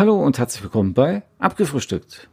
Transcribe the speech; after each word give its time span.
Hallo 0.00 0.18
und 0.18 0.38
herzlich 0.38 0.62
willkommen 0.62 0.94
bei 0.94 1.24
Abgefrühstückt. 1.38 2.30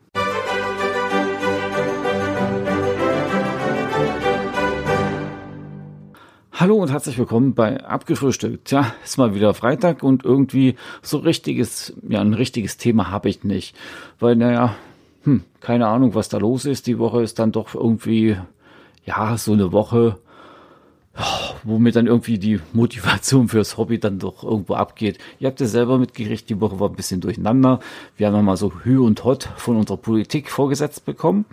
Hallo 6.54 6.76
und 6.78 6.92
herzlich 6.92 7.18
willkommen 7.18 7.56
bei 7.56 7.84
Abgefrühstückt. 7.84 8.72
Ja, 8.72 8.94
ist 9.04 9.18
mal 9.18 9.36
wieder 9.36 9.54
Freitag 9.54 10.02
und 10.02 10.24
irgendwie 10.24 10.78
so 11.02 11.18
richtiges, 11.18 11.94
ja, 12.08 12.22
ein 12.22 12.34
richtiges 12.34 12.78
Thema 12.78 13.12
habe 13.12 13.28
ich 13.28 13.44
nicht. 13.44 13.76
Weil, 14.18 14.38
naja, 14.38 14.78
hm, 15.24 15.44
keine 15.60 15.88
Ahnung, 15.88 16.16
was 16.16 16.30
da 16.30 16.38
los 16.38 16.64
ist. 16.64 16.88
Die 16.88 17.00
Woche 17.00 17.22
ist 17.22 17.38
dann 17.38 17.52
doch 17.52 17.76
irgendwie, 17.76 18.38
ja, 19.04 19.38
so 19.38 19.52
eine 19.52 19.74
Woche, 19.74 20.20
wo 21.64 21.80
mir 21.80 21.92
dann 21.92 22.08
irgendwie 22.08 22.38
die 22.38 22.60
Motivation 22.74 23.48
fürs 23.48 23.78
Hobby 23.78 24.00
dann 24.00 24.20
doch 24.20 24.44
irgendwo 24.44 24.76
abgeht. 24.76 25.18
Ihr 25.40 25.48
habt 25.48 25.60
ja 25.60 25.66
selber 25.66 25.98
mitgerichtet, 25.98 26.50
die 26.50 26.62
Woche 26.62 26.80
war 26.80 26.90
ein 26.90 26.96
bisschen 26.96 27.22
durcheinander. 27.22 27.80
Wir 28.16 28.28
haben 28.28 28.36
ja 28.36 28.42
mal 28.42 28.58
so 28.58 28.72
Hü 28.84 29.00
und 29.00 29.24
Hot 29.24 29.50
von 29.58 29.78
unserer 29.78 29.98
Politik 29.98 30.50
vorgesetzt 30.50 31.06
bekommen. 31.06 31.46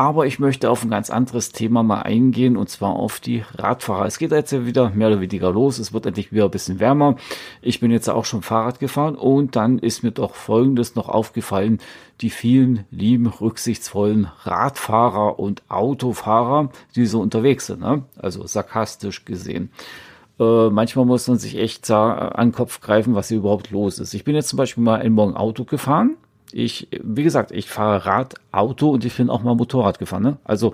Aber 0.00 0.26
ich 0.26 0.38
möchte 0.38 0.70
auf 0.70 0.84
ein 0.84 0.90
ganz 0.90 1.10
anderes 1.10 1.50
Thema 1.50 1.82
mal 1.82 2.02
eingehen 2.02 2.56
und 2.56 2.68
zwar 2.68 2.94
auf 2.94 3.18
die 3.18 3.42
Radfahrer. 3.56 4.06
Es 4.06 4.18
geht 4.18 4.30
jetzt 4.30 4.52
ja 4.52 4.64
wieder 4.64 4.90
mehr 4.90 5.08
oder 5.08 5.20
weniger 5.20 5.50
los. 5.50 5.80
Es 5.80 5.92
wird 5.92 6.06
endlich 6.06 6.30
wieder 6.30 6.44
ein 6.44 6.52
bisschen 6.52 6.78
wärmer. 6.78 7.16
Ich 7.62 7.80
bin 7.80 7.90
jetzt 7.90 8.08
auch 8.08 8.24
schon 8.24 8.42
Fahrrad 8.42 8.78
gefahren 8.78 9.16
und 9.16 9.56
dann 9.56 9.80
ist 9.80 10.04
mir 10.04 10.12
doch 10.12 10.36
Folgendes 10.36 10.94
noch 10.94 11.08
aufgefallen. 11.08 11.80
Die 12.20 12.30
vielen 12.30 12.84
lieben, 12.92 13.26
rücksichtsvollen 13.26 14.28
Radfahrer 14.44 15.40
und 15.40 15.64
Autofahrer, 15.68 16.70
die 16.94 17.04
so 17.04 17.20
unterwegs 17.20 17.66
sind. 17.66 17.80
Ne? 17.80 18.04
Also 18.16 18.46
sarkastisch 18.46 19.24
gesehen. 19.24 19.72
Äh, 20.38 20.70
manchmal 20.70 21.06
muss 21.06 21.26
man 21.26 21.38
sich 21.38 21.56
echt 21.56 21.90
an 21.90 22.50
den 22.50 22.52
Kopf 22.52 22.80
greifen, 22.80 23.16
was 23.16 23.26
hier 23.26 23.38
überhaupt 23.38 23.72
los 23.72 23.98
ist. 23.98 24.14
Ich 24.14 24.22
bin 24.22 24.36
jetzt 24.36 24.50
zum 24.50 24.58
Beispiel 24.58 24.84
mal 24.84 24.98
in 24.98 25.12
Morgen 25.12 25.36
Auto 25.36 25.64
gefahren 25.64 26.16
ich, 26.52 26.88
wie 27.02 27.22
gesagt, 27.22 27.52
ich 27.52 27.68
fahre 27.68 28.06
Rad, 28.06 28.34
Auto 28.52 28.90
und 28.90 29.04
ich 29.04 29.16
bin 29.16 29.30
auch 29.30 29.42
mal 29.42 29.54
Motorrad 29.54 29.98
gefahren. 29.98 30.22
Ne? 30.22 30.36
Also 30.44 30.72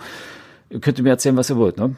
könnt 0.81 0.99
ihr 0.99 1.05
mir 1.05 1.11
erzählen, 1.11 1.37
was 1.37 1.51
ihr 1.51 1.57
wollt. 1.57 1.77
Ne? 1.79 1.97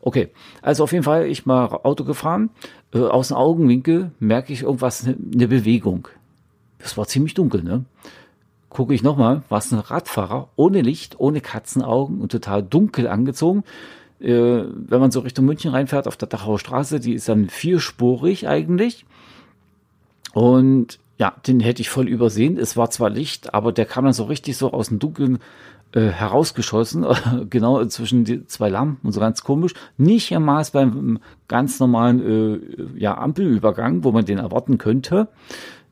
Okay, 0.00 0.30
also 0.62 0.84
auf 0.84 0.92
jeden 0.92 1.04
Fall, 1.04 1.26
ich 1.26 1.46
mal 1.46 1.66
Auto 1.66 2.04
gefahren. 2.04 2.50
Äh, 2.92 2.98
aus 2.98 3.28
dem 3.28 3.36
Augenwinkel 3.36 4.10
merke 4.18 4.52
ich 4.52 4.62
irgendwas, 4.62 5.04
eine 5.04 5.16
ne 5.18 5.48
Bewegung. 5.48 6.08
Das 6.78 6.96
war 6.96 7.06
ziemlich 7.06 7.34
dunkel, 7.34 7.62
ne? 7.62 7.84
Gucke 8.68 8.94
ich 8.94 9.02
nochmal, 9.02 9.42
war 9.48 9.58
es 9.58 9.72
ein 9.72 9.78
Radfahrer 9.78 10.48
ohne 10.56 10.82
Licht, 10.82 11.18
ohne 11.18 11.40
Katzenaugen 11.40 12.20
und 12.20 12.30
total 12.30 12.62
dunkel 12.62 13.08
angezogen. 13.08 13.64
Äh, 14.20 14.64
wenn 14.64 15.00
man 15.00 15.10
so 15.10 15.20
Richtung 15.20 15.46
München 15.46 15.70
reinfährt 15.70 16.06
auf 16.06 16.16
der 16.16 16.28
Dachauer 16.28 16.58
Straße, 16.58 17.00
die 17.00 17.14
ist 17.14 17.28
dann 17.28 17.48
vierspurig 17.48 18.48
eigentlich. 18.48 19.06
Und 20.34 20.98
ja, 21.18 21.34
den 21.46 21.60
hätte 21.60 21.80
ich 21.80 21.90
voll 21.90 22.08
übersehen. 22.08 22.58
Es 22.58 22.76
war 22.76 22.90
zwar 22.90 23.10
Licht, 23.10 23.54
aber 23.54 23.72
der 23.72 23.86
kam 23.86 24.04
dann 24.04 24.12
so 24.12 24.24
richtig 24.24 24.56
so 24.56 24.72
aus 24.72 24.88
dem 24.88 24.98
Dunkeln 24.98 25.38
äh, 25.92 26.08
herausgeschossen, 26.08 27.06
genau 27.50 27.84
zwischen 27.86 28.24
die 28.24 28.46
zwei 28.46 28.68
Lampen, 28.68 29.12
so 29.12 29.20
ganz 29.20 29.42
komisch. 29.42 29.72
Nicht 29.96 30.30
im 30.32 30.44
Maß 30.44 30.72
beim 30.72 31.20
ganz 31.48 31.80
normalen 31.80 32.20
äh, 32.20 32.98
ja, 32.98 33.16
Ampelübergang, 33.16 34.04
wo 34.04 34.12
man 34.12 34.24
den 34.24 34.38
erwarten 34.38 34.78
könnte. 34.78 35.28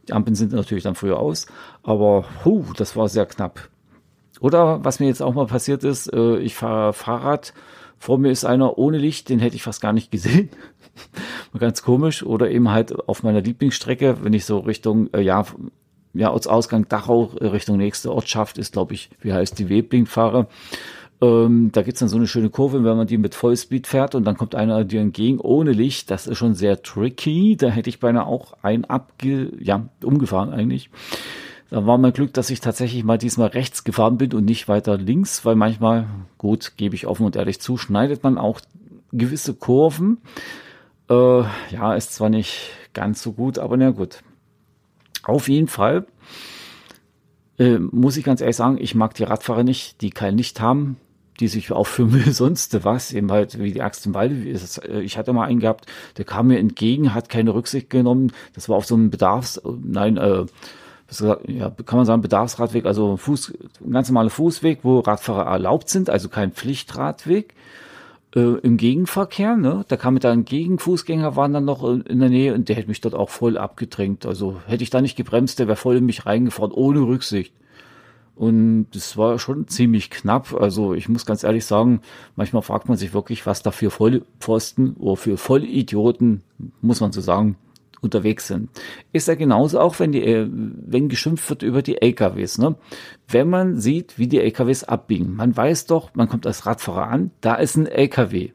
Die 0.09 0.13
Ampeln 0.13 0.35
sind 0.35 0.53
natürlich 0.53 0.85
dann 0.85 0.95
früher 0.95 1.19
aus, 1.19 1.47
aber 1.83 2.27
huh, 2.45 2.65
das 2.77 2.97
war 2.97 3.09
sehr 3.09 3.25
knapp. 3.25 3.69
Oder 4.41 4.85
was 4.85 5.01
mir 5.01 5.07
jetzt 5.07 5.23
auch 5.23 5.33
mal 5.33 5.47
passiert 5.47 5.85
ist, 5.85 6.13
äh, 6.13 6.37
ich 6.39 6.55
fahre 6.55 6.93
Fahrrad, 6.93 7.55
vor 7.99 8.19
mir 8.19 8.31
ist 8.31 8.45
einer 8.45 8.77
ohne 8.77 8.99
Licht, 8.99 9.31
den 9.31 9.39
hätte 9.39 9.57
ich 9.57 9.63
fast 9.63 9.81
gar 9.81 9.95
nicht 9.95 10.11
gesehen. 10.11 10.51
ganz 11.59 11.83
komisch. 11.83 12.25
Oder 12.25 12.51
eben 12.51 12.71
halt 12.71 13.09
auf 13.09 13.23
meiner 13.23 13.41
Lieblingsstrecke, 13.41 14.19
wenn 14.23 14.33
ich 14.33 14.45
so 14.45 14.59
Richtung, 14.59 15.13
äh, 15.13 15.21
ja, 15.21 15.45
ja, 16.13 16.31
Ortsausgang 16.31 16.89
Dachau 16.89 17.33
äh, 17.41 17.47
Richtung 17.47 17.77
nächste 17.77 18.13
Ortschaft 18.13 18.59
ist, 18.59 18.73
glaube 18.73 18.95
ich, 18.95 19.11
wie 19.21 19.33
heißt 19.33 19.59
die 19.59 19.69
Webling 19.69 20.07
fahre. 20.07 20.47
Ähm, 21.21 21.71
da 21.73 21.83
gibt's 21.83 22.01
dann 22.01 22.09
so 22.09 22.17
eine 22.17 22.27
schöne 22.27 22.51
Kurve, 22.51 22.85
wenn 22.85 22.97
man 22.97 23.07
die 23.07 23.19
mit 23.19 23.35
Vollspeed 23.35 23.87
fährt 23.87 24.15
und 24.15 24.25
dann 24.25 24.37
kommt 24.37 24.55
einer 24.55 24.85
dir 24.85 25.01
entgegen 25.01 25.41
ohne 25.41 25.73
Licht. 25.73 26.11
Das 26.11 26.27
ist 26.27 26.39
schon 26.39 26.55
sehr 26.55 26.83
tricky. 26.83 27.57
Da 27.57 27.69
hätte 27.69 27.89
ich 27.89 28.01
beinahe 28.01 28.27
auch 28.27 28.55
ein 28.63 28.85
abge, 28.85 29.53
ja, 29.59 29.89
umgefahren 30.03 30.53
eigentlich. 30.53 30.91
Da 31.71 31.87
war 31.87 31.99
mein 31.99 32.13
Glück, 32.13 32.33
dass 32.35 32.51
ich 32.51 32.61
tatsächlich 32.61 33.05
mal 33.05 33.19
diesmal 33.19 33.49
rechts 33.49 33.85
gefahren 33.85 34.19
bin 34.19 34.33
und 34.35 34.45
nicht 34.45 34.69
weiter 34.69 34.97
links, 34.97 35.45
weil 35.45 35.57
manchmal, 35.57 36.07
gut, 36.39 36.75
gebe 36.77 36.95
ich 36.95 37.07
offen 37.07 37.27
und 37.27 37.37
ehrlich 37.37 37.61
zu, 37.61 37.77
schneidet 37.77 38.23
man 38.23 38.39
auch 38.39 38.61
gewisse 39.13 39.55
Kurven. 39.55 40.19
Äh, 41.11 41.43
ja, 41.71 41.95
ist 41.95 42.15
zwar 42.15 42.29
nicht 42.29 42.71
ganz 42.93 43.23
so 43.23 43.33
gut, 43.33 43.59
aber 43.59 43.77
na 43.77 43.91
gut. 43.91 44.23
Auf 45.23 45.49
jeden 45.49 45.69
Fall 45.69 46.07
äh, 47.59 47.79
muss 47.79 48.17
ich 48.17 48.25
ganz 48.25 48.41
ehrlich 48.41 48.57
sagen, 48.57 48.79
ich 48.81 48.95
mag 48.95 49.15
die 49.15 49.25
Radfahrer 49.25 49.65
nicht, 49.65 50.01
die 50.01 50.11
kein 50.11 50.37
Licht 50.37 50.61
haben, 50.61 50.97
die 51.41 51.49
sich 51.49 51.71
aufführen 51.73 52.13
wie 52.25 52.31
sonst 52.31 52.85
was, 52.85 53.13
eben 53.13 53.31
halt 53.31 53.59
wie 53.59 53.73
die 53.73 53.83
Axt 53.83 54.07
im 54.07 54.15
Walde. 54.15 54.35
Äh, 54.35 55.01
ich 55.03 55.19
hatte 55.19 55.33
mal 55.33 55.47
einen 55.47 55.61
gehabt, 55.61 55.87
der 56.17 56.25
kam 56.25 56.49
mir 56.49 56.59
entgegen, 56.59 57.15
hat 57.15 57.29
keine 57.29 57.55
Rücksicht 57.55 57.91
genommen. 57.91 58.33
Das 58.55 58.69
war 58.69 58.77
auf 58.77 58.87
so 58.87 58.95
einem 58.95 59.11
Bedarfs, 59.11 59.61
nein, 59.83 60.17
äh, 60.17 60.47
ja, 61.47 61.71
kann 61.71 61.99
man 61.99 62.07
sagen, 62.07 62.23
Bedarfsradweg, 62.23 62.87
also 62.87 63.17
Fuß, 63.17 63.53
ein 63.85 63.93
ganz 63.93 64.09
normaler 64.09 64.31
Fußweg, 64.31 64.81
wo 64.83 65.01
Radfahrer 65.01 65.47
erlaubt 65.47 65.89
sind, 65.89 66.11
also 66.11 66.29
kein 66.29 66.51
Pflichtradweg 66.51 67.55
äh, 68.35 68.59
im 68.59 68.77
Gegenverkehr, 68.77 69.57
ne? 69.57 69.85
Da 69.89 69.97
kam 69.97 70.15
mit 70.15 70.25
einem 70.25 70.45
Gegenfußgänger, 70.45 71.37
waren 71.37 71.53
dann 71.53 71.65
noch 71.65 71.85
in 71.85 72.19
der 72.19 72.29
Nähe 72.29 72.55
und 72.55 72.69
der 72.69 72.77
hätte 72.77 72.89
mich 72.89 73.01
dort 73.01 73.15
auch 73.15 73.31
voll 73.31 73.57
abgedrängt. 73.57 74.27
Also 74.27 74.61
hätte 74.67 74.83
ich 74.83 74.91
da 74.91 75.01
nicht 75.01 75.17
gebremst, 75.17 75.59
der 75.59 75.69
wäre 75.69 75.77
voll 75.77 75.97
in 75.97 76.07
mich 76.07 76.27
reingefahren, 76.27 76.73
ohne 76.73 77.01
Rücksicht. 77.01 77.53
Und 78.37 78.89
das 78.93 79.17
war 79.17 79.39
schon 79.39 79.69
ziemlich 79.69 80.11
knapp. 80.11 80.53
Also 80.55 80.95
ich 80.95 81.09
muss 81.09 81.25
ganz 81.25 81.45
ehrlich 81.45 81.65
sagen, 81.65 82.01
manchmal 82.35 82.63
fragt 82.63 82.89
man 82.89 82.99
sich 82.99 83.15
wirklich, 83.15 83.47
was 83.47 83.63
da 83.63 83.71
für 83.71 83.91
Vollpfosten 83.91 84.95
oder 84.97 85.17
für 85.17 85.37
Vollidioten, 85.37 86.43
muss 86.81 87.01
man 87.01 87.13
so 87.13 87.21
sagen, 87.21 87.57
unterwegs 88.05 88.47
sind. 88.47 88.71
Ist 89.13 89.29
ja 89.29 89.35
genauso 89.35 89.81
auch, 89.81 89.99
wenn 89.99 90.13
die, 90.13 90.23
äh, 90.23 90.49
wenn 90.51 91.09
geschimpft 91.09 91.49
wird 91.51 91.63
über 91.63 91.83
die 91.83 92.01
LKWs, 92.01 92.59
ne? 92.59 92.77
Wenn 93.27 93.49
man 93.49 93.81
sieht, 93.81 94.19
wie 94.19 94.29
die 94.29 94.41
LKWs 94.41 94.85
abbiegen. 94.85 95.35
Man 95.35 95.57
weiß 95.57 95.87
doch, 95.87 96.15
man 96.15 96.29
kommt 96.29 96.47
als 96.47 96.67
Radfahrer 96.67 97.09
an, 97.09 97.31
da 97.41 97.55
ist 97.57 97.77
ein 97.77 97.87
LKW. 97.87 98.51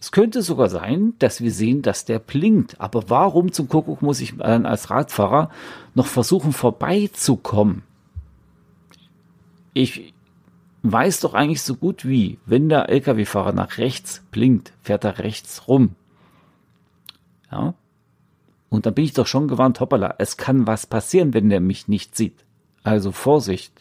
Es 0.00 0.12
könnte 0.12 0.40
sogar 0.40 0.70
sein, 0.70 1.12
dass 1.18 1.42
wir 1.42 1.52
sehen, 1.52 1.82
dass 1.82 2.06
der 2.06 2.18
blinkt. 2.18 2.80
Aber 2.80 3.10
warum 3.10 3.52
zum 3.52 3.68
Kuckuck 3.68 4.00
muss 4.00 4.20
ich 4.20 4.36
dann 4.36 4.64
als 4.64 4.88
Radfahrer 4.88 5.50
noch 5.94 6.06
versuchen, 6.06 6.52
vorbeizukommen? 6.52 7.82
Ich 9.74 10.14
weiß 10.82 11.20
doch 11.20 11.34
eigentlich 11.34 11.62
so 11.62 11.76
gut 11.76 12.06
wie, 12.06 12.38
wenn 12.46 12.70
der 12.70 12.88
LKW-Fahrer 12.88 13.52
nach 13.52 13.76
rechts 13.76 14.24
blinkt, 14.30 14.72
fährt 14.80 15.04
er 15.04 15.18
rechts 15.18 15.68
rum. 15.68 15.94
Ja, 17.52 17.74
und 18.70 18.86
dann 18.86 18.94
bin 18.94 19.04
ich 19.04 19.12
doch 19.12 19.26
schon 19.26 19.48
gewarnt, 19.48 19.80
hoppala, 19.80 20.14
es 20.18 20.36
kann 20.36 20.66
was 20.66 20.86
passieren, 20.86 21.34
wenn 21.34 21.50
der 21.50 21.60
mich 21.60 21.88
nicht 21.88 22.16
sieht. 22.16 22.44
Also 22.82 23.12
Vorsicht. 23.12 23.72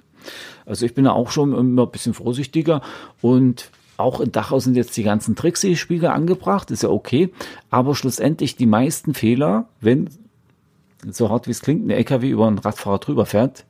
Also 0.65 0.85
ich 0.85 0.93
bin 0.93 1.05
da 1.05 1.11
auch 1.11 1.31
schon 1.31 1.53
immer 1.53 1.83
ein 1.83 1.91
bisschen 1.91 2.13
vorsichtiger 2.13 2.81
und 3.21 3.71
auch 3.97 4.19
in 4.19 4.31
Dachau 4.31 4.59
sind 4.59 4.75
jetzt 4.75 4.95
die 4.97 5.03
ganzen 5.03 5.35
Trixie-Spiegel 5.35 6.09
angebracht, 6.09 6.71
ist 6.71 6.83
ja 6.83 6.89
okay. 6.89 7.31
Aber 7.69 7.95
schlussendlich 7.95 8.55
die 8.55 8.65
meisten 8.65 9.13
Fehler, 9.13 9.67
wenn, 9.81 10.09
so 11.09 11.29
hart 11.29 11.47
wie 11.47 11.51
es 11.51 11.61
klingt, 11.61 11.85
ein 11.85 11.89
LKW 11.89 12.29
über 12.29 12.47
einen 12.47 12.59
Radfahrer 12.59 12.99
drüber 12.99 13.25
fährt, 13.25 13.65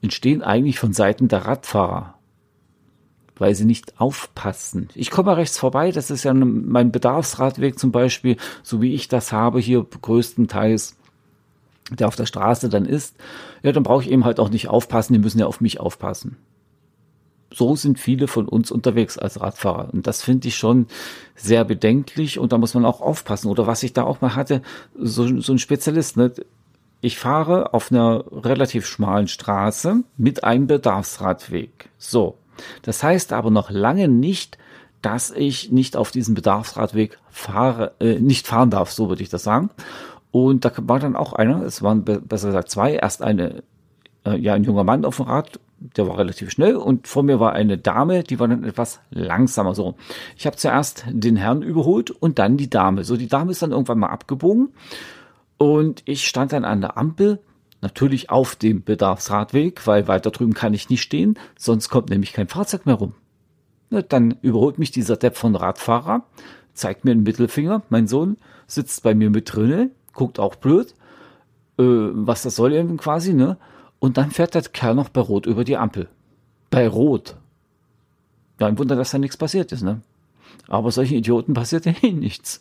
entstehen 0.00 0.42
eigentlich 0.42 0.78
von 0.78 0.92
Seiten 0.92 1.28
der 1.28 1.46
Radfahrer 1.46 2.14
weil 3.36 3.54
sie 3.54 3.64
nicht 3.64 4.00
aufpassen. 4.00 4.88
Ich 4.94 5.10
komme 5.10 5.36
rechts 5.36 5.58
vorbei, 5.58 5.90
das 5.90 6.10
ist 6.10 6.24
ja 6.24 6.34
mein 6.34 6.92
Bedarfsradweg 6.92 7.78
zum 7.78 7.92
Beispiel, 7.92 8.36
so 8.62 8.82
wie 8.82 8.94
ich 8.94 9.08
das 9.08 9.32
habe 9.32 9.60
hier 9.60 9.84
größtenteils, 9.84 10.96
der 11.90 12.08
auf 12.08 12.16
der 12.16 12.26
Straße 12.26 12.68
dann 12.68 12.86
ist. 12.86 13.16
Ja, 13.62 13.72
dann 13.72 13.82
brauche 13.82 14.02
ich 14.02 14.10
eben 14.10 14.24
halt 14.24 14.40
auch 14.40 14.50
nicht 14.50 14.68
aufpassen, 14.68 15.12
die 15.12 15.18
müssen 15.18 15.38
ja 15.38 15.46
auf 15.46 15.60
mich 15.60 15.80
aufpassen. 15.80 16.36
So 17.54 17.76
sind 17.76 17.98
viele 17.98 18.28
von 18.28 18.48
uns 18.48 18.70
unterwegs 18.70 19.18
als 19.18 19.40
Radfahrer. 19.40 19.92
Und 19.92 20.06
das 20.06 20.22
finde 20.22 20.48
ich 20.48 20.56
schon 20.56 20.86
sehr 21.36 21.64
bedenklich 21.64 22.38
und 22.38 22.52
da 22.52 22.58
muss 22.58 22.74
man 22.74 22.86
auch 22.86 23.00
aufpassen. 23.00 23.48
Oder 23.48 23.66
was 23.66 23.82
ich 23.82 23.92
da 23.92 24.04
auch 24.04 24.20
mal 24.22 24.34
hatte, 24.34 24.62
so, 24.98 25.40
so 25.40 25.52
ein 25.52 25.58
Spezialist, 25.58 26.16
ne? 26.16 26.32
Ich 27.04 27.18
fahre 27.18 27.74
auf 27.74 27.90
einer 27.90 28.24
relativ 28.30 28.86
schmalen 28.86 29.26
Straße 29.26 30.04
mit 30.16 30.44
einem 30.44 30.68
Bedarfsradweg. 30.68 31.88
So, 31.98 32.36
das 32.82 33.02
heißt 33.02 33.32
aber 33.32 33.50
noch 33.50 33.70
lange 33.70 34.08
nicht, 34.08 34.58
dass 35.02 35.30
ich 35.30 35.72
nicht 35.72 35.96
auf 35.96 36.10
diesem 36.10 36.34
Bedarfsradweg 36.34 37.18
fahre, 37.28 37.92
äh, 38.00 38.20
nicht 38.20 38.46
fahren 38.46 38.70
darf, 38.70 38.92
so 38.92 39.08
würde 39.08 39.22
ich 39.22 39.28
das 39.28 39.42
sagen. 39.42 39.70
Und 40.30 40.64
da 40.64 40.72
war 40.76 40.98
dann 40.98 41.16
auch 41.16 41.32
einer, 41.32 41.62
es 41.62 41.82
waren 41.82 42.04
besser 42.04 42.48
gesagt 42.48 42.70
zwei, 42.70 42.94
erst 42.94 43.22
eine, 43.22 43.62
äh, 44.24 44.38
ja, 44.38 44.54
ein 44.54 44.64
junger 44.64 44.84
Mann 44.84 45.04
auf 45.04 45.16
dem 45.16 45.26
Rad, 45.26 45.60
der 45.96 46.06
war 46.06 46.18
relativ 46.18 46.50
schnell 46.50 46.76
und 46.76 47.08
vor 47.08 47.22
mir 47.24 47.40
war 47.40 47.52
eine 47.52 47.76
Dame, 47.76 48.22
die 48.22 48.38
war 48.38 48.48
dann 48.48 48.64
etwas 48.64 49.00
langsamer 49.10 49.74
so. 49.74 49.96
Ich 50.36 50.46
habe 50.46 50.56
zuerst 50.56 51.04
den 51.10 51.36
Herrn 51.36 51.62
überholt 51.62 52.10
und 52.10 52.38
dann 52.38 52.56
die 52.56 52.70
Dame. 52.70 53.04
So, 53.04 53.16
die 53.16 53.26
Dame 53.26 53.50
ist 53.50 53.62
dann 53.62 53.72
irgendwann 53.72 53.98
mal 53.98 54.08
abgebogen 54.08 54.72
und 55.58 56.02
ich 56.04 56.26
stand 56.26 56.52
dann 56.52 56.64
an 56.64 56.80
der 56.80 56.96
Ampel 56.96 57.40
Natürlich 57.82 58.30
auf 58.30 58.54
dem 58.54 58.84
Bedarfsradweg, 58.84 59.86
weil 59.88 60.06
weiter 60.06 60.30
drüben 60.30 60.54
kann 60.54 60.72
ich 60.72 60.88
nicht 60.88 61.02
stehen, 61.02 61.36
sonst 61.58 61.88
kommt 61.88 62.10
nämlich 62.10 62.32
kein 62.32 62.46
Fahrzeug 62.46 62.86
mehr 62.86 62.94
rum. 62.94 63.14
Dann 63.90 64.36
überholt 64.40 64.78
mich 64.78 64.92
dieser 64.92 65.16
Depp 65.16 65.36
von 65.36 65.56
Radfahrer, 65.56 66.24
zeigt 66.74 67.04
mir 67.04 67.10
einen 67.10 67.24
Mittelfinger, 67.24 67.82
mein 67.90 68.06
Sohn 68.06 68.38
sitzt 68.68 69.02
bei 69.02 69.14
mir 69.14 69.30
mit 69.30 69.52
drinne, 69.52 69.90
guckt 70.14 70.38
auch 70.38 70.54
blöd, 70.54 70.94
äh, 71.76 71.82
was 71.82 72.42
das 72.42 72.54
soll 72.54 72.72
eben 72.72 72.96
quasi, 72.98 73.34
ne? 73.34 73.58
Und 73.98 74.16
dann 74.16 74.30
fährt 74.30 74.54
der 74.54 74.62
Kerl 74.62 74.94
noch 74.94 75.08
bei 75.08 75.20
Rot 75.20 75.46
über 75.46 75.64
die 75.64 75.76
Ampel. 75.76 76.08
Bei 76.70 76.88
Rot. 76.88 77.36
Ja, 78.60 78.68
ein 78.68 78.78
Wunder, 78.78 78.96
dass 78.96 79.10
da 79.10 79.18
nichts 79.18 79.36
passiert 79.36 79.72
ist, 79.72 79.82
ne? 79.82 80.02
Aber 80.68 80.92
solchen 80.92 81.14
Idioten 81.14 81.52
passiert 81.52 81.84
ja 81.86 81.94
eh 82.02 82.12
nichts. 82.12 82.60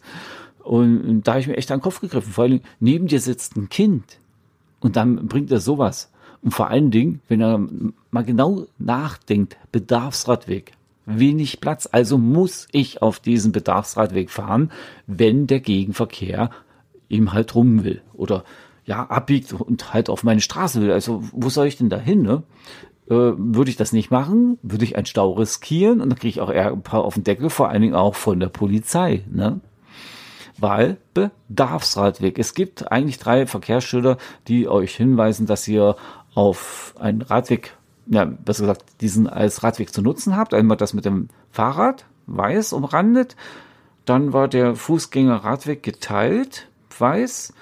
Und, 0.63 1.01
und 1.01 1.27
da 1.27 1.33
habe 1.33 1.41
ich 1.41 1.47
mir 1.47 1.57
echt 1.57 1.71
an 1.71 1.77
den 1.77 1.83
Kopf 1.83 2.01
gegriffen. 2.01 2.33
Vor 2.33 2.45
allem, 2.45 2.61
neben 2.79 3.07
dir 3.07 3.19
sitzt 3.19 3.55
ein 3.55 3.69
Kind. 3.69 4.19
Und 4.81 4.97
dann 4.97 5.27
bringt 5.27 5.51
er 5.51 5.61
sowas. 5.61 6.11
Und 6.41 6.51
vor 6.51 6.69
allen 6.69 6.91
Dingen, 6.91 7.21
wenn 7.27 7.41
er 7.41 7.59
mal 8.09 8.23
genau 8.23 8.65
nachdenkt, 8.77 9.57
Bedarfsradweg, 9.71 10.73
wenig 11.05 11.61
Platz, 11.61 11.87
also 11.91 12.17
muss 12.17 12.67
ich 12.71 13.01
auf 13.01 13.19
diesen 13.19 13.51
Bedarfsradweg 13.51 14.29
fahren, 14.29 14.71
wenn 15.07 15.47
der 15.47 15.59
Gegenverkehr 15.59 16.49
ihm 17.09 17.33
halt 17.33 17.55
rum 17.55 17.83
will 17.83 18.01
oder 18.13 18.43
ja 18.85 19.05
abbiegt 19.05 19.53
und 19.53 19.93
halt 19.93 20.09
auf 20.09 20.23
meine 20.23 20.41
Straße 20.41 20.81
will. 20.81 20.91
Also 20.91 21.23
wo 21.31 21.49
soll 21.49 21.67
ich 21.67 21.77
denn 21.77 21.89
da 21.89 21.97
hin? 21.97 22.23
Ne? 22.23 22.43
Äh, 23.07 23.33
würde 23.37 23.69
ich 23.69 23.77
das 23.77 23.93
nicht 23.93 24.09
machen, 24.09 24.57
würde 24.63 24.85
ich 24.85 24.95
einen 24.95 25.05
Stau 25.05 25.33
riskieren 25.33 26.01
und 26.01 26.09
dann 26.09 26.17
kriege 26.17 26.29
ich 26.29 26.41
auch 26.41 26.51
eher 26.51 26.71
ein 26.71 26.81
paar 26.81 27.03
auf 27.03 27.15
den 27.15 27.23
Deckel, 27.23 27.49
vor 27.49 27.69
allen 27.69 27.81
Dingen 27.81 27.95
auch 27.95 28.15
von 28.15 28.39
der 28.39 28.49
Polizei. 28.49 29.23
Ne? 29.29 29.59
Weil 30.61 30.97
Bedarfsradweg. 31.13 32.37
Es 32.37 32.53
gibt 32.53 32.91
eigentlich 32.91 33.17
drei 33.17 33.47
Verkehrsschilder, 33.47 34.17
die 34.47 34.67
euch 34.67 34.95
hinweisen, 34.95 35.47
dass 35.47 35.67
ihr 35.67 35.95
auf 36.35 36.93
einen 36.99 37.23
Radweg, 37.23 37.75
ja, 38.05 38.25
besser 38.25 38.63
gesagt, 38.63 38.85
diesen 39.01 39.27
als 39.27 39.63
Radweg 39.63 39.91
zu 39.91 40.01
nutzen 40.01 40.37
habt. 40.37 40.53
Einmal 40.53 40.77
das 40.77 40.93
mit 40.93 41.05
dem 41.05 41.29
Fahrrad, 41.51 42.05
weiß 42.27 42.73
umrandet. 42.73 43.35
Dann 44.05 44.33
war 44.33 44.47
der 44.47 44.75
Fußgängerradweg 44.75 45.83
geteilt, 45.83 46.67
weiß, 46.97 47.53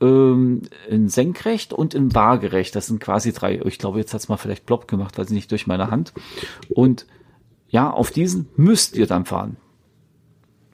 ähm, 0.00 0.62
in 0.88 1.08
senkrecht 1.08 1.72
und 1.74 1.94
in 1.94 2.14
waagerecht. 2.14 2.74
Das 2.74 2.86
sind 2.86 3.00
quasi 3.00 3.32
drei. 3.32 3.60
Ich 3.64 3.78
glaube, 3.78 3.98
jetzt 3.98 4.14
hat 4.14 4.22
es 4.22 4.28
mal 4.28 4.38
vielleicht 4.38 4.64
plopp 4.64 4.88
gemacht, 4.88 5.18
weil 5.18 5.28
sie 5.28 5.34
nicht 5.34 5.50
durch 5.50 5.66
meine 5.66 5.90
Hand. 5.90 6.14
Und 6.70 7.06
ja, 7.68 7.90
auf 7.90 8.10
diesen 8.10 8.48
müsst 8.56 8.96
ihr 8.96 9.06
dann 9.06 9.26
fahren 9.26 9.56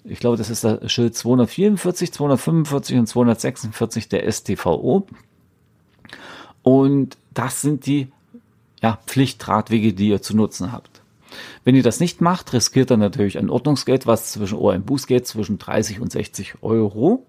ich 0.04 0.20
glaube, 0.20 0.36
das 0.36 0.50
ist 0.50 0.64
das 0.64 0.90
Schild 0.90 1.14
244, 1.14 2.12
245 2.12 2.98
und 2.98 3.06
246 3.06 4.08
der 4.08 4.30
STVO. 4.30 5.06
Und 6.62 7.16
das 7.32 7.60
sind 7.60 7.86
die 7.86 8.08
ja, 8.82 8.98
Pflichtradwege, 9.06 9.92
die 9.92 10.08
ihr 10.08 10.22
zu 10.22 10.36
nutzen 10.36 10.72
habt. 10.72 11.02
Wenn 11.64 11.76
ihr 11.76 11.82
das 11.82 12.00
nicht 12.00 12.20
macht, 12.20 12.52
riskiert 12.52 12.90
ihr 12.90 12.96
natürlich 12.96 13.38
ein 13.38 13.50
Ordnungsgeld, 13.50 14.06
was 14.06 14.32
zwischen 14.32 14.58
oder 14.58 14.74
ein 14.74 14.84
Bußgeld 14.84 15.26
zwischen 15.26 15.58
30 15.58 16.00
und 16.00 16.10
60 16.10 16.54
Euro. 16.62 17.26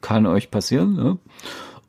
Kann 0.00 0.26
euch 0.26 0.50
passieren. 0.50 0.94
Ne? 0.96 1.18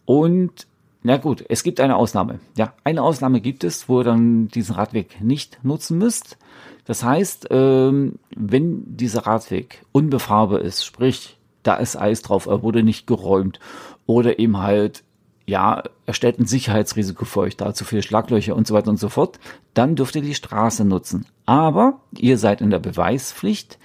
Und 0.06 0.68
na 1.04 1.18
gut, 1.18 1.44
es 1.50 1.64
gibt 1.64 1.82
eine 1.82 1.98
Ausnahme. 1.98 2.40
Ja, 2.56 2.74
eine 2.86 3.04
Ausnahme 3.04 3.42
gibt 3.42 3.66
es, 3.66 3.90
wo 3.90 4.00
ihr 4.00 4.06
dann 4.06 4.48
diesen 4.48 4.76
Radweg 4.76 5.22
nicht 5.22 5.60
nutzen 5.64 5.98
müsst. 5.98 6.38
Das 6.86 7.04
heißt, 7.04 7.48
ähm, 7.52 8.20
wenn 8.36 8.96
dieser 8.96 9.26
Radweg 9.26 9.86
unbefahrbar 9.92 10.62
ist, 10.62 10.86
sprich, 10.86 11.38
da 11.62 11.76
ist 11.76 11.98
Eis 11.98 12.22
drauf, 12.22 12.46
er 12.46 12.64
wurde 12.64 12.84
nicht 12.84 13.06
geräumt 13.06 13.60
oder 14.06 14.40
eben 14.40 14.58
halt, 14.58 15.04
ja, 15.46 15.84
er 16.06 16.14
stellt 16.14 16.40
ein 16.40 16.46
Sicherheitsrisiko 16.46 17.26
für 17.26 17.42
euch 17.42 17.58
dar, 17.58 17.74
zu 17.74 17.84
viele 17.84 18.02
Schlaglöcher 18.02 18.56
und 18.56 18.66
so 18.66 18.74
weiter 18.74 18.90
und 18.90 19.00
so 19.00 19.10
fort, 19.10 19.40
dann 19.74 19.96
dürft 19.96 20.16
ihr 20.16 20.22
die 20.22 20.36
Straße 20.36 20.86
nutzen. 20.86 21.26
Aber 21.46 22.00
ihr 22.18 22.38
seid 22.38 22.62
in 22.62 22.70
der 22.70 22.80
Beweispflicht 22.80 23.78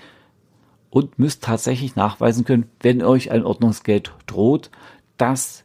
und 0.91 1.19
müsst 1.19 1.43
tatsächlich 1.43 1.97
nachweisen 1.97 2.45
können, 2.45 2.71
wenn 2.81 3.03
euch 3.03 3.31
ein 3.31 3.45
Ordnungsgeld 3.45 4.13
droht, 4.27 4.71
dass 5.17 5.65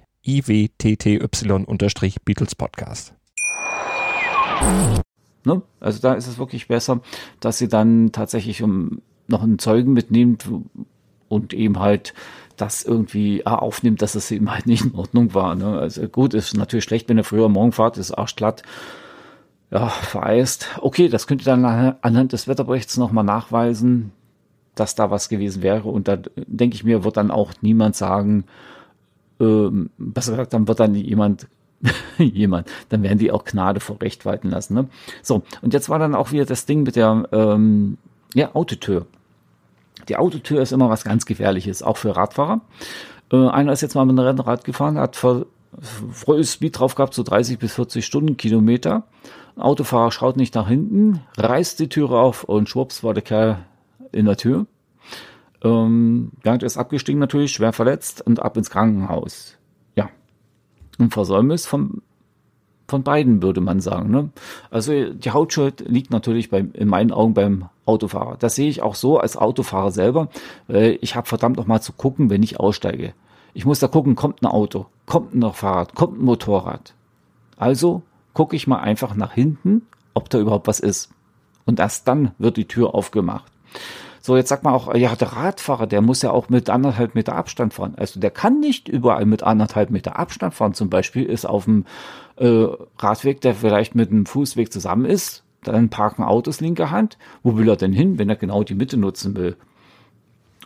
iwtty-Beatles 0.25 2.55
Podcast. 2.55 3.13
Ne? 5.43 5.61
Also 5.79 5.99
da 6.01 6.13
ist 6.13 6.27
es 6.27 6.37
wirklich 6.37 6.67
besser, 6.67 7.01
dass 7.39 7.57
sie 7.57 7.67
dann 7.67 8.11
tatsächlich 8.11 8.61
um 8.61 9.01
noch 9.27 9.43
einen 9.43 9.59
Zeugen 9.59 9.93
mitnimmt 9.93 10.47
und 11.29 11.53
eben 11.53 11.79
halt 11.79 12.13
das 12.57 12.83
irgendwie 12.83 13.45
ah, 13.45 13.55
aufnimmt, 13.55 14.01
dass 14.01 14.15
es 14.15 14.29
eben 14.29 14.51
halt 14.51 14.67
nicht 14.67 14.85
in 14.85 14.93
Ordnung 14.93 15.33
war. 15.33 15.55
Ne? 15.55 15.79
Also 15.79 16.07
gut, 16.07 16.33
ist 16.33 16.55
natürlich 16.55 16.83
schlecht, 16.83 17.09
wenn 17.09 17.17
ihr 17.17 17.23
früher 17.23 17.49
morgen 17.49 17.71
fahrt, 17.71 17.97
ist 17.97 18.11
arschglatt, 18.11 18.63
ja, 19.71 19.87
vereist. 19.87 20.67
Okay, 20.81 21.07
das 21.07 21.27
könnt 21.27 21.41
ihr 21.41 21.45
dann 21.45 21.65
anhand 21.65 22.33
des 22.33 22.47
Wetterberichts 22.47 22.97
nochmal 22.97 23.23
nachweisen, 23.23 24.11
dass 24.75 24.95
da 24.95 25.09
was 25.09 25.29
gewesen 25.29 25.63
wäre. 25.63 25.89
Und 25.89 26.07
da 26.07 26.17
denke 26.35 26.75
ich 26.75 26.83
mir, 26.83 27.03
wird 27.03 27.17
dann 27.17 27.31
auch 27.31 27.53
niemand 27.61 27.95
sagen, 27.95 28.43
ähm, 29.41 29.89
besser 29.97 30.31
gesagt, 30.31 30.53
dann 30.53 30.67
wird 30.67 30.79
dann 30.79 30.95
jemand 30.95 31.47
jemand, 32.17 32.69
dann 32.89 33.03
werden 33.03 33.17
die 33.17 33.31
auch 33.31 33.43
Gnade 33.43 33.79
vor 33.79 34.01
Recht 34.01 34.25
walten 34.25 34.49
lassen. 34.49 34.73
Ne? 34.75 34.87
So, 35.21 35.43
und 35.61 35.73
jetzt 35.73 35.89
war 35.89 35.99
dann 35.99 36.15
auch 36.15 36.31
wieder 36.31 36.45
das 36.45 36.65
Ding 36.65 36.83
mit 36.83 36.95
der 36.95 37.27
ähm, 37.31 37.97
ja, 38.33 38.53
Autotür. 38.53 39.07
Die 40.07 40.17
Autotür 40.17 40.61
ist 40.61 40.71
immer 40.71 40.89
was 40.89 41.03
ganz 41.03 41.25
Gefährliches, 41.25 41.83
auch 41.83 41.97
für 41.97 42.15
Radfahrer. 42.15 42.61
Äh, 43.31 43.47
einer 43.47 43.71
ist 43.71 43.81
jetzt 43.81 43.95
mal 43.95 44.05
mit 44.05 44.17
einem 44.17 44.27
Rennrad 44.27 44.63
gefahren, 44.63 44.97
hat 44.97 45.15
voll, 45.15 45.47
volles 46.11 46.53
Speed 46.53 46.79
drauf 46.79 46.95
gehabt, 46.95 47.13
so 47.13 47.23
30 47.23 47.59
bis 47.59 47.73
40 47.73 48.05
Stundenkilometer. 48.05 49.03
Autofahrer 49.57 50.11
schaut 50.11 50.37
nicht 50.37 50.55
nach 50.55 50.67
hinten, 50.67 51.21
reißt 51.37 51.79
die 51.79 51.89
Türe 51.89 52.19
auf 52.19 52.43
und 52.43 52.69
schwupps 52.69 53.03
war 53.03 53.13
der 53.13 53.23
Kerl 53.23 53.57
in 54.11 54.25
der 54.25 54.37
Tür. 54.37 54.65
Ähm, 55.63 56.31
Bernd 56.43 56.63
ist 56.63 56.77
abgestiegen 56.77 57.19
natürlich, 57.19 57.51
schwer 57.51 57.73
verletzt 57.73 58.21
und 58.25 58.41
ab 58.41 58.57
ins 58.57 58.69
Krankenhaus 58.69 59.57
ein 61.01 61.09
Versäumnis 61.09 61.65
von, 61.65 62.01
von 62.87 63.03
beiden, 63.03 63.41
würde 63.41 63.61
man 63.61 63.81
sagen. 63.81 64.11
Ne? 64.11 64.29
Also 64.69 65.13
die 65.13 65.31
Hautschuld 65.31 65.81
liegt 65.87 66.11
natürlich 66.11 66.49
beim, 66.49 66.71
in 66.73 66.87
meinen 66.87 67.11
Augen 67.11 67.33
beim 67.33 67.65
Autofahrer. 67.85 68.37
Das 68.37 68.55
sehe 68.55 68.69
ich 68.69 68.81
auch 68.81 68.95
so 68.95 69.19
als 69.19 69.35
Autofahrer 69.35 69.91
selber. 69.91 70.29
Äh, 70.69 70.91
ich 71.01 71.15
habe 71.15 71.27
verdammt 71.27 71.57
noch 71.57 71.67
mal 71.67 71.81
zu 71.81 71.93
gucken, 71.93 72.29
wenn 72.29 72.43
ich 72.43 72.59
aussteige. 72.59 73.13
Ich 73.53 73.65
muss 73.65 73.79
da 73.79 73.87
gucken, 73.87 74.15
kommt 74.15 74.41
ein 74.41 74.47
Auto, 74.47 74.85
kommt 75.05 75.33
ein 75.33 75.51
Fahrrad, 75.51 75.93
kommt 75.95 76.19
ein 76.19 76.25
Motorrad. 76.25 76.93
Also 77.57 78.01
gucke 78.33 78.55
ich 78.55 78.67
mal 78.67 78.79
einfach 78.79 79.13
nach 79.15 79.33
hinten, 79.33 79.81
ob 80.13 80.29
da 80.29 80.39
überhaupt 80.39 80.67
was 80.67 80.79
ist. 80.79 81.09
Und 81.65 81.79
erst 81.79 82.07
dann 82.07 82.31
wird 82.37 82.57
die 82.57 82.67
Tür 82.67 82.95
aufgemacht. 82.95 83.51
So, 84.23 84.37
jetzt 84.37 84.49
sagt 84.49 84.63
man 84.63 84.73
auch, 84.73 84.93
ja, 84.93 85.15
der 85.15 85.33
Radfahrer, 85.33 85.87
der 85.87 86.01
muss 86.01 86.21
ja 86.21 86.29
auch 86.29 86.47
mit 86.47 86.69
anderthalb 86.69 87.15
Meter 87.15 87.35
Abstand 87.35 87.73
fahren. 87.73 87.95
Also 87.97 88.19
der 88.19 88.29
kann 88.29 88.59
nicht 88.59 88.87
überall 88.87 89.25
mit 89.25 89.41
anderthalb 89.41 89.89
Meter 89.89 90.17
Abstand 90.19 90.53
fahren. 90.53 90.75
Zum 90.75 90.91
Beispiel 90.91 91.25
ist 91.25 91.45
auf 91.45 91.65
dem 91.65 91.85
äh, 92.35 92.67
Radweg, 92.99 93.41
der 93.41 93.55
vielleicht 93.55 93.95
mit 93.95 94.11
einem 94.11 94.27
Fußweg 94.27 94.71
zusammen 94.71 95.05
ist, 95.05 95.43
dann 95.63 95.89
parken 95.89 96.23
Autos 96.23 96.61
linker 96.61 96.91
Hand. 96.91 97.17
Wo 97.41 97.57
will 97.57 97.67
er 97.67 97.77
denn 97.77 97.93
hin, 97.93 98.19
wenn 98.19 98.29
er 98.29 98.35
genau 98.35 98.63
die 98.63 98.75
Mitte 98.75 98.95
nutzen 98.95 99.35
will? 99.35 99.57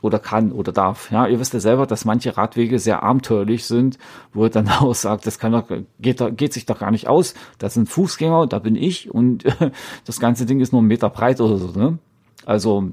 Oder 0.01 0.19
kann 0.19 0.51
oder 0.51 0.74
darf. 0.74 1.09
Ja, 1.12 1.25
ihr 1.25 1.39
wisst 1.39 1.53
ja 1.53 1.62
selber, 1.62 1.88
dass 1.88 2.03
manche 2.03 2.35
Radwege 2.35 2.77
sehr 2.77 3.03
abenteuerlich 3.03 3.63
sind, 3.63 3.97
wo 4.33 4.43
er 4.43 4.50
dann 4.50 4.67
auch 4.79 4.93
sagt, 4.93 5.25
das 5.25 5.39
kann 5.39 5.53
doch, 5.53 5.69
geht, 6.00 6.21
geht 6.35 6.51
sich 6.51 6.65
doch 6.65 6.79
gar 6.79 6.91
nicht 6.91 7.07
aus. 7.07 7.35
Das 7.57 7.74
sind 7.74 7.88
Fußgänger, 7.88 8.47
da 8.47 8.59
bin 8.59 8.75
ich 8.75 9.12
und 9.12 9.45
das 10.05 10.19
ganze 10.19 10.45
Ding 10.45 10.59
ist 10.59 10.74
nur 10.74 10.79
einen 10.79 10.89
Meter 10.89 11.09
breit 11.09 11.39
oder 11.39 11.57
so. 11.57 11.71
Ne? 11.79 12.00
Also 12.45 12.91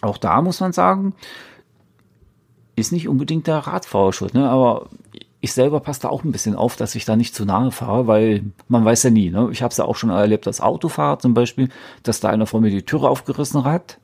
auch 0.00 0.18
da 0.18 0.42
muss 0.42 0.60
man 0.60 0.72
sagen, 0.72 1.14
ist 2.76 2.92
nicht 2.92 3.08
unbedingt 3.08 3.46
der 3.46 3.58
Radfahrer 3.58 4.12
schuld, 4.12 4.34
ne? 4.34 4.48
aber 4.48 4.88
ich 5.40 5.52
selber 5.52 5.80
passe 5.80 6.02
da 6.02 6.08
auch 6.08 6.24
ein 6.24 6.32
bisschen 6.32 6.54
auf, 6.54 6.76
dass 6.76 6.94
ich 6.94 7.04
da 7.04 7.16
nicht 7.16 7.34
zu 7.34 7.44
nahe 7.44 7.70
fahre, 7.70 8.06
weil 8.06 8.44
man 8.68 8.84
weiß 8.84 9.04
ja 9.04 9.10
nie. 9.10 9.30
Ne? 9.30 9.48
Ich 9.52 9.62
habe 9.62 9.72
es 9.72 9.78
ja 9.78 9.84
auch 9.84 9.96
schon 9.96 10.10
erlebt 10.10 10.46
als 10.46 10.60
Autofahrer 10.60 11.18
zum 11.18 11.32
Beispiel, 11.32 11.70
dass 12.02 12.20
da 12.20 12.28
einer 12.28 12.46
vor 12.46 12.60
mir 12.60 12.70
die 12.70 12.82
Türe 12.82 13.08
aufgerissen 13.08 13.64
hat. 13.64 13.98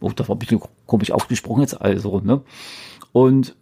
Oh, 0.00 0.10
da 0.10 0.26
war 0.26 0.36
ein 0.36 0.38
bisschen 0.38 0.60
komisch 0.86 1.10
aufgesprungen 1.10 1.62
jetzt 1.62 1.80
also. 1.80 2.20
Ne? 2.20 2.40
Und 3.12 3.54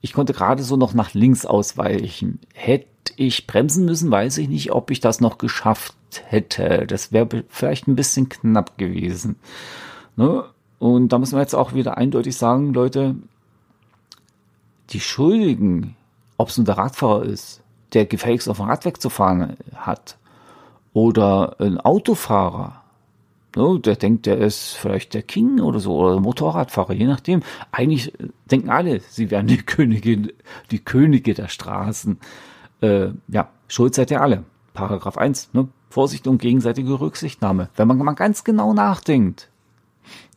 ich 0.00 0.14
konnte 0.14 0.32
gerade 0.32 0.62
so 0.62 0.76
noch 0.76 0.94
nach 0.94 1.12
links 1.12 1.44
ausweichen. 1.44 2.40
Hätte 2.54 3.12
ich 3.16 3.46
bremsen 3.46 3.84
müssen, 3.84 4.10
weiß 4.10 4.38
ich 4.38 4.48
nicht, 4.48 4.72
ob 4.72 4.90
ich 4.90 5.00
das 5.00 5.20
noch 5.20 5.36
geschafft 5.36 5.94
hätte. 6.24 6.86
Das 6.86 7.12
wäre 7.12 7.44
vielleicht 7.48 7.88
ein 7.88 7.96
bisschen 7.96 8.30
knapp 8.30 8.78
gewesen. 8.78 9.36
Ne? 10.16 10.44
Und 10.82 11.10
da 11.10 11.20
müssen 11.20 11.36
wir 11.36 11.42
jetzt 11.42 11.54
auch 11.54 11.74
wieder 11.74 11.96
eindeutig 11.96 12.36
sagen, 12.36 12.74
Leute, 12.74 13.14
die 14.90 14.98
Schuldigen, 14.98 15.94
ob 16.38 16.48
es 16.48 16.56
nur 16.56 16.66
der 16.66 16.76
Radfahrer 16.76 17.22
ist, 17.22 17.62
der 17.92 18.04
gefälligst 18.04 18.48
auf 18.48 18.56
dem 18.56 18.66
Radweg 18.66 19.00
zu 19.00 19.08
fahren 19.08 19.56
hat, 19.76 20.18
oder 20.92 21.54
ein 21.60 21.78
Autofahrer, 21.78 22.82
ne, 23.54 23.78
der 23.78 23.94
denkt, 23.94 24.26
der 24.26 24.38
ist 24.38 24.72
vielleicht 24.72 25.14
der 25.14 25.22
King 25.22 25.60
oder 25.60 25.78
so, 25.78 25.94
oder 25.94 26.18
Motorradfahrer, 26.18 26.94
je 26.94 27.06
nachdem. 27.06 27.44
Eigentlich 27.70 28.12
denken 28.50 28.68
alle, 28.68 28.98
sie 29.08 29.30
wären 29.30 29.46
die 29.46 29.58
Könige, 29.58 30.34
die 30.72 30.80
Könige 30.80 31.34
der 31.34 31.46
Straßen. 31.46 32.18
Äh, 32.80 33.10
ja, 33.28 33.50
schuld 33.68 33.94
seid 33.94 34.10
ihr 34.10 34.20
alle. 34.20 34.42
Paragraph 34.74 35.16
1, 35.16 35.50
ne? 35.52 35.68
Vorsicht 35.90 36.26
und 36.26 36.42
gegenseitige 36.42 36.98
Rücksichtnahme. 36.98 37.68
Wenn 37.76 37.86
man 37.86 37.98
mal 37.98 38.14
ganz 38.14 38.42
genau 38.42 38.74
nachdenkt, 38.74 39.51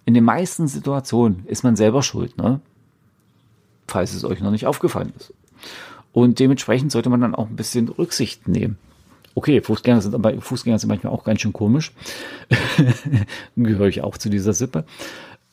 in 0.06 0.14
den 0.14 0.24
meisten 0.24 0.68
Situationen 0.68 1.44
ist 1.48 1.64
man 1.64 1.76
selber 1.76 2.04
schuld, 2.04 2.38
ne? 2.38 2.62
Falls 3.88 4.14
es 4.14 4.24
euch 4.24 4.42
noch 4.42 4.52
nicht 4.52 4.68
aufgefallen 4.68 5.14
ist. 5.18 5.34
Und 6.14 6.40
dementsprechend 6.40 6.92
sollte 6.92 7.10
man 7.10 7.22
dann 7.22 7.36
auch 7.36 7.50
ein 7.50 7.56
bisschen 7.56 7.90
Rücksicht 7.90 8.48
nehmen. 8.48 8.78
Okay, 9.34 9.62
Fußgänger 9.62 10.02
sind 10.02 10.16
aber 10.16 10.40
Fußgänger 10.40 10.80
sind 10.80 10.88
manchmal 10.88 11.12
auch 11.12 11.26
ganz 11.26 11.42
schön 11.42 11.52
komisch. 11.52 11.92
Gehöre 13.56 13.88
ich 13.88 14.02
auch 14.02 14.18
zu 14.18 14.30
dieser 14.30 14.54
Sippe. 14.54 14.86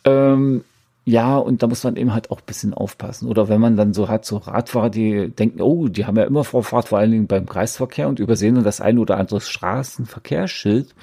Ähm, 0.05 0.63
ja, 1.05 1.37
und 1.37 1.65
da 1.65 1.67
muss 1.67 1.83
man 1.83 1.97
eben 1.97 2.15
halt 2.15 2.31
auch 2.31 2.39
ein 2.39 2.47
bisschen 2.47 2.75
aufpassen. 2.75 3.29
Oder 3.29 3.49
wenn 3.49 3.61
man 3.61 3.77
dann 3.77 3.93
so 3.93 4.09
hat, 4.09 4.25
so 4.25 4.37
Radfahrer, 4.37 4.89
die 4.89 5.31
denken, 5.31 5.61
oh, 5.61 5.89
die 5.89 6.07
haben 6.07 6.17
ja 6.17 6.23
immer 6.23 6.45
Vorfahrt, 6.45 6.87
vor 6.89 6.99
allen 6.99 7.11
Dingen 7.11 7.27
beim 7.27 7.47
Kreisverkehr 7.47 8.07
und 8.09 8.21
übersehen 8.21 8.55
dann 8.55 8.63
das 8.63 8.81
ein 8.81 8.99
oder 8.99 9.19
andere 9.19 9.41
Straßenverkehrsschild. 9.41 10.95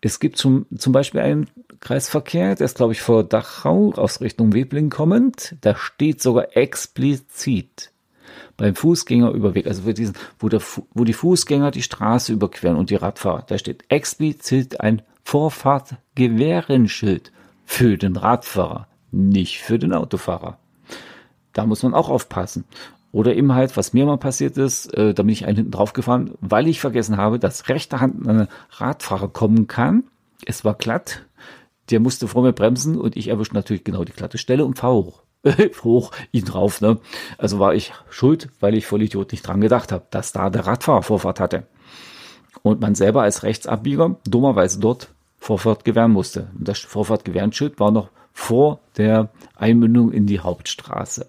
Es 0.00 0.18
gibt 0.18 0.38
zum, 0.38 0.66
zum 0.76 0.92
Beispiel 0.92 1.20
einen 1.20 1.46
Kreisverkehr, 1.78 2.56
der 2.56 2.64
ist, 2.64 2.78
glaube 2.78 2.94
ich, 2.94 3.00
vor 3.00 3.22
Dachau 3.22 3.92
aus 3.92 4.20
Richtung 4.20 4.52
Webling 4.54 4.90
kommend. 4.90 5.54
Da 5.60 5.76
steht 5.76 6.20
sogar 6.20 6.56
explizit 6.56 7.92
beim 8.56 8.74
Fußgängerüberweg, 8.74 9.68
also 9.68 9.82
für 9.82 9.94
diesen, 9.94 10.16
wo, 10.40 10.48
der, 10.48 10.60
wo 10.94 11.04
die 11.04 11.12
Fußgänger 11.12 11.70
die 11.70 11.82
Straße 11.82 12.32
überqueren 12.32 12.74
und 12.76 12.90
die 12.90 12.96
Radfahrer, 12.96 13.44
da 13.46 13.56
steht 13.56 13.84
explizit 13.88 14.80
ein 14.80 15.02
Vorfahrtgewehrenschild 15.22 17.30
für 17.64 17.96
den 17.96 18.16
Radfahrer 18.16 18.88
nicht 19.14 19.62
für 19.62 19.78
den 19.78 19.92
Autofahrer. 19.92 20.58
Da 21.52 21.66
muss 21.66 21.82
man 21.82 21.94
auch 21.94 22.08
aufpassen. 22.08 22.64
Oder 23.12 23.36
eben 23.36 23.54
halt, 23.54 23.76
was 23.76 23.92
mir 23.92 24.06
mal 24.06 24.18
passiert 24.18 24.58
ist, 24.58 24.92
äh, 24.94 25.14
da 25.14 25.22
bin 25.22 25.32
ich 25.32 25.46
einen 25.46 25.56
hinten 25.56 25.70
drauf 25.70 25.92
gefahren, 25.92 26.32
weil 26.40 26.66
ich 26.66 26.80
vergessen 26.80 27.16
habe, 27.16 27.38
dass 27.38 27.68
rechter 27.68 28.00
Hand 28.00 28.26
ein 28.26 28.48
Radfahrer 28.70 29.28
kommen 29.28 29.68
kann. 29.68 30.04
Es 30.44 30.64
war 30.64 30.74
glatt. 30.74 31.24
Der 31.90 32.00
musste 32.00 32.26
vor 32.26 32.42
mir 32.42 32.52
bremsen 32.52 32.98
und 32.98 33.16
ich 33.16 33.28
erwische 33.28 33.54
natürlich 33.54 33.84
genau 33.84 34.04
die 34.04 34.12
glatte 34.12 34.38
Stelle 34.38 34.64
und 34.64 34.78
fahre 34.78 34.94
hoch. 34.94 35.22
hoch 35.84 36.10
ihn 36.32 36.44
drauf. 36.44 36.80
Ne? 36.80 36.98
Also 37.38 37.60
war 37.60 37.74
ich 37.74 37.92
schuld, 38.10 38.48
weil 38.58 38.74
ich 38.74 38.86
voll 38.86 39.02
Idiot 39.02 39.30
nicht 39.30 39.46
dran 39.46 39.60
gedacht 39.60 39.92
habe, 39.92 40.06
dass 40.10 40.32
da 40.32 40.50
der 40.50 40.66
Radfahrer 40.66 41.02
Vorfahrt 41.02 41.38
hatte. 41.38 41.68
Und 42.62 42.80
man 42.80 42.96
selber 42.96 43.22
als 43.22 43.44
Rechtsabbieger 43.44 44.16
dummerweise 44.26 44.80
dort 44.80 45.08
Vorfahrt 45.38 45.84
gewähren 45.84 46.12
musste. 46.12 46.48
Und 46.58 46.66
das 46.66 46.80
Vorfahrtgewehrenschild 46.80 47.78
war 47.78 47.92
noch 47.92 48.08
vor 48.34 48.80
der 48.98 49.30
Einmündung 49.56 50.12
in 50.12 50.26
die 50.26 50.40
Hauptstraße. 50.40 51.28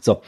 So, 0.00 0.22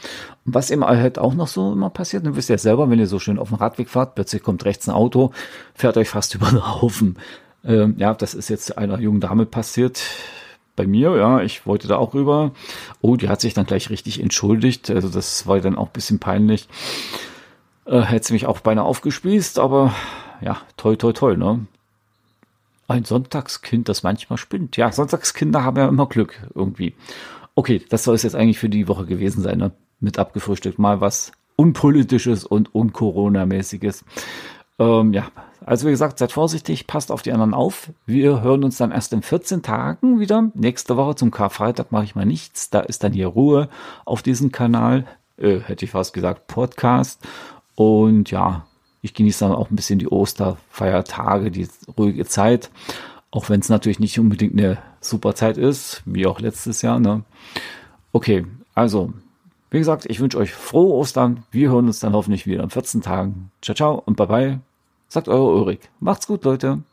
und 0.45 0.53
was 0.53 0.69
eben 0.69 0.85
halt 0.85 1.17
auch 1.17 1.33
noch 1.33 1.47
so 1.47 1.73
immer 1.73 1.89
passiert, 1.89 2.25
dann 2.25 2.35
wisst 2.35 2.49
ihr 2.49 2.53
ja 2.55 2.59
selber, 2.59 2.89
wenn 2.89 2.99
ihr 2.99 3.07
so 3.07 3.19
schön 3.19 3.39
auf 3.39 3.49
dem 3.49 3.57
Radweg 3.57 3.89
fahrt, 3.89 4.15
plötzlich 4.15 4.43
kommt 4.43 4.63
rechts 4.65 4.87
ein 4.87 4.93
Auto, 4.93 5.31
fährt 5.73 5.97
euch 5.97 6.09
fast 6.09 6.35
über 6.35 6.49
den 6.49 6.65
Haufen. 6.81 7.17
Ähm, 7.65 7.95
ja, 7.97 8.13
das 8.13 8.35
ist 8.35 8.49
jetzt 8.49 8.77
einer 8.77 8.99
jungen 8.99 9.19
Dame 9.19 9.45
passiert. 9.45 10.01
Bei 10.75 10.87
mir, 10.87 11.15
ja, 11.17 11.41
ich 11.41 11.65
wollte 11.67 11.87
da 11.87 11.97
auch 11.97 12.13
rüber. 12.13 12.51
Oh, 13.01 13.15
die 13.15 13.29
hat 13.29 13.41
sich 13.41 13.53
dann 13.53 13.65
gleich 13.65 13.89
richtig 13.89 14.19
entschuldigt. 14.19 14.89
Also 14.89 15.09
das 15.09 15.45
war 15.45 15.59
dann 15.59 15.77
auch 15.77 15.87
ein 15.87 15.93
bisschen 15.93 16.19
peinlich. 16.19 16.67
Äh, 17.85 18.01
hätte 18.01 18.27
sie 18.27 18.33
mich 18.33 18.45
auch 18.47 18.59
beinahe 18.59 18.85
aufgespießt, 18.85 19.59
aber 19.59 19.93
ja, 20.41 20.57
toll, 20.77 20.97
toll, 20.97 21.13
toll, 21.13 21.37
ne? 21.37 21.65
Ein 22.93 23.05
Sonntagskind, 23.05 23.89
das 23.89 24.03
manchmal 24.03 24.37
spinnt. 24.37 24.77
Ja, 24.77 24.91
Sonntagskinder 24.91 25.63
haben 25.63 25.77
ja 25.77 25.87
immer 25.87 26.05
Glück 26.05 26.47
irgendwie. 26.53 26.93
Okay, 27.55 27.81
das 27.89 28.03
soll 28.03 28.13
es 28.13 28.21
jetzt 28.21 28.35
eigentlich 28.35 28.59
für 28.59 28.69
die 28.69 28.87
Woche 28.87 29.07
gewesen 29.07 29.41
sein, 29.41 29.57
ne? 29.57 29.71
Mit 29.99 30.19
abgefrühstückt. 30.19 30.77
Mal 30.77 31.01
was 31.01 31.31
Unpolitisches 31.55 32.45
und 32.45 32.75
Un-Corona-mäßiges. 32.75 34.05
Ähm, 34.77 35.11
ja, 35.11 35.31
also 35.65 35.87
wie 35.87 35.91
gesagt, 35.91 36.19
seid 36.19 36.33
vorsichtig, 36.33 36.85
passt 36.85 37.11
auf 37.11 37.23
die 37.23 37.31
anderen 37.31 37.55
auf. 37.55 37.89
Wir 38.05 38.43
hören 38.43 38.63
uns 38.63 38.77
dann 38.77 38.91
erst 38.91 39.11
in 39.11 39.23
14 39.23 39.63
Tagen 39.63 40.19
wieder. 40.19 40.51
Nächste 40.53 40.95
Woche 40.95 41.15
zum 41.15 41.31
Karfreitag 41.31 41.91
mache 41.91 42.03
ich 42.03 42.13
mal 42.13 42.27
nichts. 42.27 42.69
Da 42.69 42.81
ist 42.81 43.03
dann 43.03 43.13
hier 43.13 43.25
Ruhe 43.25 43.69
auf 44.05 44.21
diesem 44.21 44.51
Kanal. 44.51 45.07
Äh, 45.37 45.61
hätte 45.61 45.85
ich 45.85 45.91
fast 45.91 46.13
gesagt, 46.13 46.45
Podcast. 46.45 47.27
Und 47.73 48.29
ja, 48.29 48.67
ich 49.03 49.13
genieße 49.13 49.45
dann 49.45 49.53
auch 49.53 49.69
ein 49.69 49.75
bisschen 49.75 49.99
die 49.99 50.07
Osterfeiertage, 50.07 51.51
die 51.51 51.67
ruhige 51.97 52.25
Zeit. 52.25 52.71
Auch 53.29 53.49
wenn 53.49 53.59
es 53.59 53.69
natürlich 53.69 53.99
nicht 53.99 54.17
unbedingt 54.17 54.53
eine 54.53 54.77
super 55.01 55.35
Zeit 55.35 55.57
ist, 55.57 56.01
wie 56.05 56.25
auch 56.25 56.39
letztes 56.39 56.81
Jahr. 56.81 56.99
Ne? 56.99 57.23
Okay, 58.13 58.45
also, 58.73 59.13
wie 59.69 59.79
gesagt, 59.79 60.05
ich 60.07 60.19
wünsche 60.19 60.37
euch 60.37 60.53
frohe 60.53 60.93
Ostern. 60.93 61.43
Wir 61.51 61.69
hören 61.69 61.87
uns 61.87 61.99
dann 61.99 62.13
hoffentlich 62.13 62.47
wieder 62.47 62.63
in 62.63 62.69
14 62.69 63.01
Tagen. 63.01 63.51
Ciao, 63.61 63.75
ciao 63.75 64.01
und 64.05 64.15
bye 64.15 64.27
bye. 64.27 64.59
Sagt 65.09 65.27
euer 65.27 65.53
Ulrich. 65.53 65.81
Macht's 65.99 66.25
gut, 66.25 66.45
Leute. 66.45 66.83